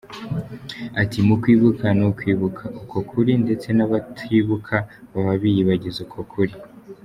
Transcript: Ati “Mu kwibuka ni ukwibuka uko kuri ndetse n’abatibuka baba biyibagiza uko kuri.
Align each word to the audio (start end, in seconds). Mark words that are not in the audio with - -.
Ati 1.01 1.17
“Mu 1.27 1.35
kwibuka 1.41 1.85
ni 1.97 2.03
ukwibuka 2.09 2.63
uko 2.81 2.97
kuri 3.09 3.31
ndetse 3.43 3.67
n’abatibuka 3.77 4.75
baba 5.11 5.33
biyibagiza 5.41 5.99
uko 6.07 6.19
kuri. 6.31 6.53